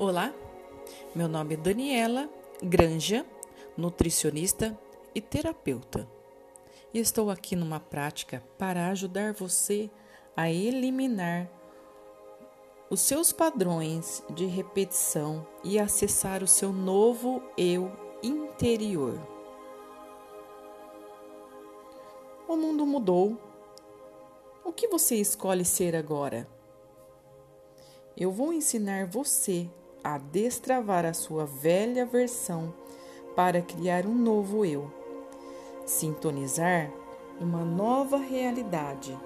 [0.00, 0.32] Olá,
[1.12, 2.30] meu nome é Daniela
[2.62, 3.26] Granja,
[3.76, 4.78] nutricionista
[5.12, 6.08] e terapeuta.
[6.94, 9.90] E estou aqui numa prática para ajudar você
[10.36, 11.50] a eliminar
[12.88, 17.90] os seus padrões de repetição e acessar o seu novo eu
[18.22, 19.20] interior.
[22.46, 23.36] O mundo mudou.
[24.64, 26.46] O que você escolhe ser agora?
[28.16, 29.68] Eu vou ensinar você
[30.14, 32.72] a destravar a sua velha versão
[33.36, 34.90] para criar um novo eu.
[35.84, 36.90] Sintonizar
[37.38, 39.16] uma nova realidade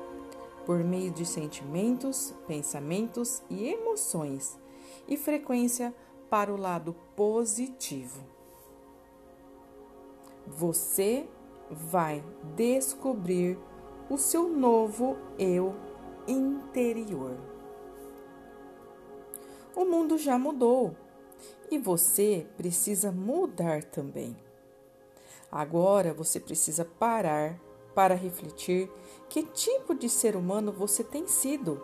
[0.66, 4.58] por meio de sentimentos, pensamentos e emoções
[5.06, 5.94] e frequência
[6.28, 8.20] para o lado positivo.
[10.48, 11.28] Você
[11.70, 12.24] vai
[12.56, 13.56] descobrir
[14.10, 15.76] o seu novo eu
[16.26, 17.36] interior.
[19.74, 20.94] O mundo já mudou
[21.70, 24.36] e você precisa mudar também.
[25.50, 27.58] Agora você precisa parar
[27.94, 28.90] para refletir
[29.28, 31.82] que tipo de ser humano você tem sido.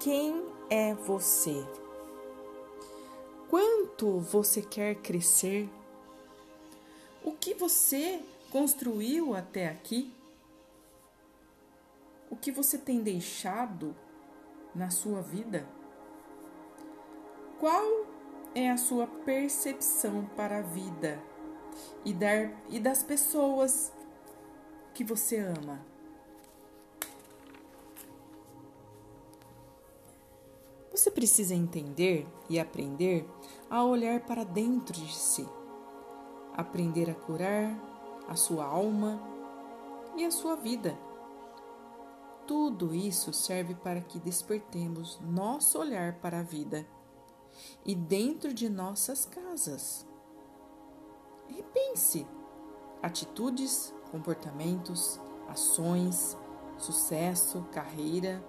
[0.00, 1.64] Quem é você?
[3.48, 5.68] Quanto você quer crescer?
[7.24, 10.12] O que você construiu até aqui?
[12.30, 13.94] O que você tem deixado
[14.74, 15.77] na sua vida?
[17.58, 18.06] Qual
[18.54, 21.20] é a sua percepção para a vida
[22.04, 23.92] e, dar, e das pessoas
[24.94, 25.84] que você ama?
[30.92, 33.28] Você precisa entender e aprender
[33.68, 35.48] a olhar para dentro de si,
[36.56, 37.76] aprender a curar
[38.28, 39.20] a sua alma
[40.16, 40.96] e a sua vida.
[42.46, 46.86] Tudo isso serve para que despertemos nosso olhar para a vida
[47.84, 50.06] e dentro de nossas casas.
[51.46, 52.26] Repense
[53.02, 56.36] atitudes, comportamentos, ações,
[56.76, 58.44] sucesso, carreira,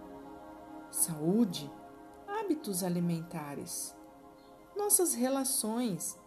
[0.91, 1.71] saúde,
[2.27, 3.95] hábitos alimentares,
[4.75, 6.17] nossas relações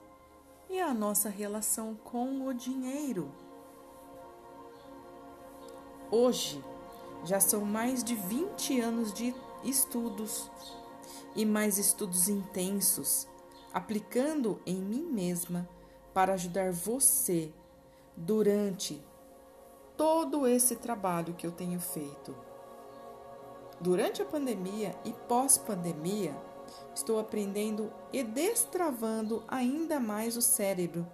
[0.69, 3.31] e a nossa relação com o dinheiro.
[6.11, 6.63] Hoje,
[7.25, 9.35] já são mais de 20 anos de
[9.65, 10.51] estudos
[11.35, 13.27] e mais estudos intensos,
[13.73, 15.69] aplicando em mim mesma
[16.13, 17.53] para ajudar você
[18.17, 19.03] durante
[19.97, 22.35] todo esse trabalho que eu tenho feito.
[23.81, 26.37] Durante a pandemia e pós-pandemia,
[26.95, 31.07] estou aprendendo e destravando ainda mais o cérebro,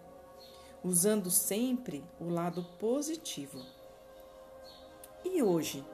[0.82, 3.65] usando sempre o lado positivo.
[5.25, 5.84] E hoje?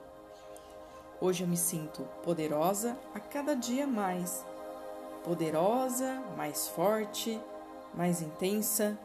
[1.25, 4.45] Hoje eu me sinto poderosa a cada dia mais.
[5.25, 7.41] Poderosa, mais forte,
[7.95, 8.99] mais intensa,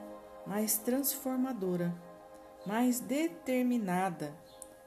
[0.46, 1.96] mais transformadora,
[2.66, 4.36] mais determinada,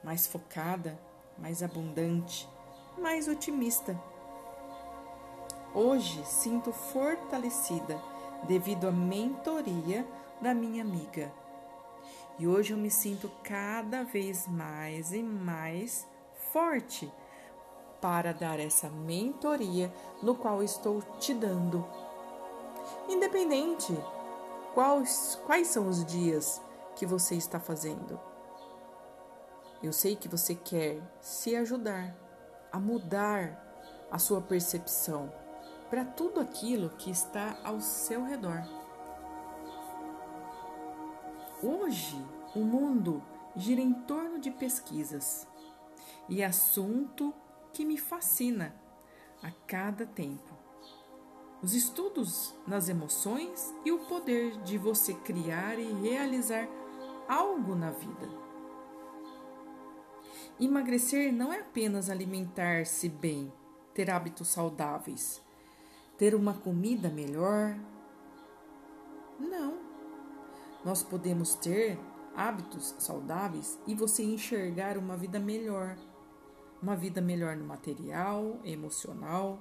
[0.03, 0.99] mais focada,
[1.35, 2.47] mais abundante,
[2.99, 3.99] mais otimista.
[5.73, 7.99] Hoje sinto fortalecida
[8.43, 10.05] devido à mentoria
[10.39, 11.33] da minha amiga.
[12.37, 16.07] E hoje eu me sinto cada vez mais e mais
[16.51, 17.11] forte
[18.03, 19.89] para dar essa mentoria
[20.21, 21.87] no qual estou te dando.
[23.07, 23.97] Independente
[24.73, 26.61] quais, quais são os dias
[26.97, 28.19] que você está fazendo.
[29.81, 32.13] Eu sei que você quer se ajudar
[32.73, 33.57] a mudar
[34.11, 35.31] a sua percepção
[35.89, 38.67] para tudo aquilo que está ao seu redor.
[41.63, 42.21] Hoje,
[42.53, 43.23] o mundo
[43.55, 45.47] gira em torno de pesquisas
[46.27, 47.33] e assunto
[47.73, 48.73] que me fascina
[49.41, 50.53] a cada tempo.
[51.61, 56.67] Os estudos nas emoções e o poder de você criar e realizar
[57.27, 58.29] algo na vida.
[60.59, 63.51] Emagrecer não é apenas alimentar-se bem,
[63.93, 65.41] ter hábitos saudáveis,
[66.17, 67.75] ter uma comida melhor.
[69.39, 69.79] Não.
[70.85, 71.97] Nós podemos ter
[72.35, 75.97] hábitos saudáveis e você enxergar uma vida melhor
[76.83, 79.57] uma vida melhor no material, emocional,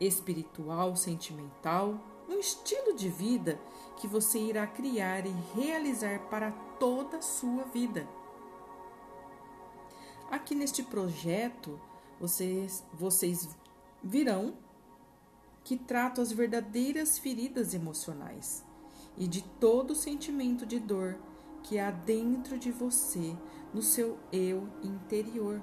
[0.00, 3.60] espiritual, sentimental, um estilo de vida
[3.96, 6.50] que você irá criar e realizar para
[6.80, 8.08] toda a sua vida.
[10.28, 11.80] Aqui neste projeto,
[12.18, 13.48] vocês, vocês
[14.02, 14.54] virão
[15.62, 18.64] que trato as verdadeiras feridas emocionais
[19.16, 21.16] e de todo sentimento de dor
[21.62, 23.36] que há dentro de você,
[23.72, 25.60] no seu eu interior.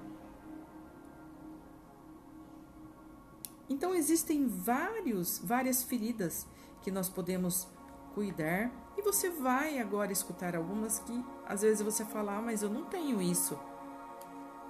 [3.70, 6.48] Então existem vários, várias feridas
[6.82, 7.68] que nós podemos
[8.16, 12.70] cuidar e você vai agora escutar algumas que às vezes você fala, ah, mas eu
[12.70, 13.58] não tenho isso.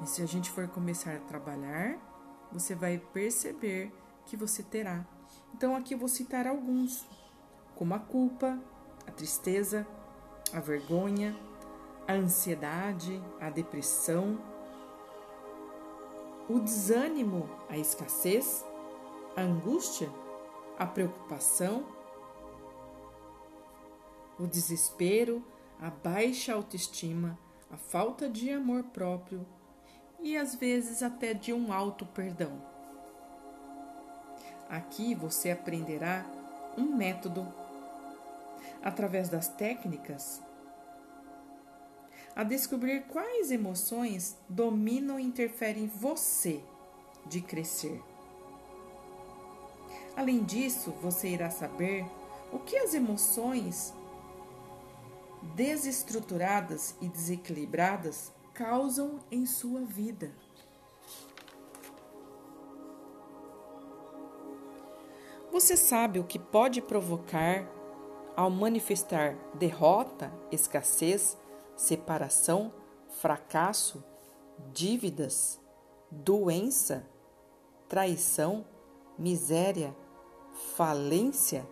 [0.04, 1.98] E se a gente for começar a trabalhar,
[2.51, 3.92] você vai perceber
[4.25, 5.06] que você terá.
[5.54, 7.07] Então aqui eu vou citar alguns,
[7.75, 8.60] como a culpa,
[9.07, 9.88] a tristeza,
[10.54, 11.36] a vergonha,
[12.07, 14.40] a ansiedade, a depressão,
[16.50, 18.66] o desânimo, a escassez,
[19.40, 20.10] a angústia,
[20.78, 21.86] a preocupação,
[24.38, 25.42] o desespero,
[25.80, 27.40] a baixa autoestima,
[27.72, 29.46] a falta de amor próprio
[30.22, 32.62] e às vezes até de um alto perdão.
[34.70, 36.26] Aqui você aprenderá
[36.78, 37.48] um método
[38.84, 40.42] através das técnicas
[42.36, 46.62] a descobrir quais emoções dominam e interferem em você
[47.26, 48.09] de crescer.
[50.19, 52.06] Além disso, você irá saber
[52.51, 53.94] o que as emoções
[55.56, 60.36] desestruturadas e desequilibradas causam em sua vida.
[65.54, 67.66] Você sabe o que pode provocar
[68.36, 71.38] ao manifestar derrota, escassez,
[71.77, 72.74] separação,
[73.07, 74.04] fracasso,
[74.74, 75.62] dívidas,
[76.12, 77.07] doença,
[77.88, 78.66] traição,
[79.18, 79.95] miséria,
[80.76, 81.68] falência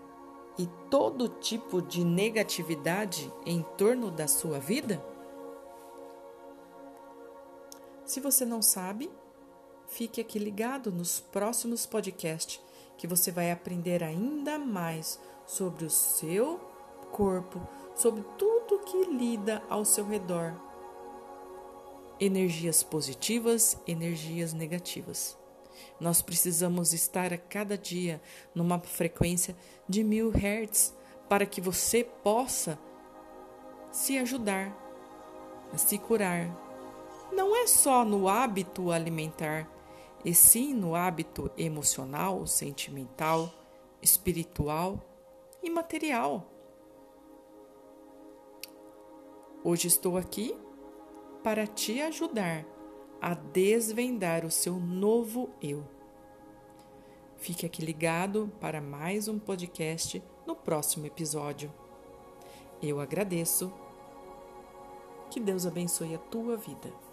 [0.57, 5.03] e todo tipo de negatividade em torno da sua vida?
[8.05, 9.11] Se você não sabe,
[9.87, 12.61] fique aqui ligado nos próximos podcasts
[12.97, 16.59] que você vai aprender ainda mais sobre o seu
[17.11, 17.61] corpo,
[17.95, 20.53] sobre tudo que lida ao seu redor.
[22.19, 25.37] Energias positivas, energias negativas.
[25.99, 28.21] Nós precisamos estar a cada dia
[28.53, 29.55] numa frequência
[29.87, 30.95] de mil hertz
[31.27, 32.79] para que você possa
[33.91, 34.75] se ajudar,
[35.75, 36.49] se curar.
[37.31, 39.69] Não é só no hábito alimentar,
[40.23, 43.53] e sim no hábito emocional, sentimental,
[44.01, 44.99] espiritual
[45.61, 46.45] e material.
[49.63, 50.55] Hoje estou aqui
[51.43, 52.65] para te ajudar
[53.21, 55.83] a desvendar o seu novo eu.
[57.37, 61.71] Fique aqui ligado para mais um podcast no próximo episódio.
[62.81, 63.71] Eu agradeço.
[65.29, 67.06] Que Deus abençoe a tua vida.